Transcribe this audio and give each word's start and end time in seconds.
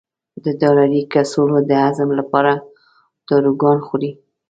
د 0.43 0.45
ډالري 0.61 1.01
کڅوړو 1.11 1.57
د 1.69 1.71
هضم 1.85 2.09
لپاره 2.19 2.51
داروګان 3.29 3.77
خوري. 3.87 4.11